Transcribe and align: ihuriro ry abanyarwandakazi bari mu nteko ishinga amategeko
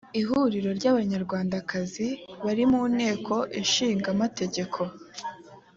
ihuriro 0.21 0.69
ry 0.79 0.85
abanyarwandakazi 0.91 2.07
bari 2.45 2.63
mu 2.71 2.81
nteko 2.93 3.33
ishinga 3.61 4.07
amategeko 4.15 4.79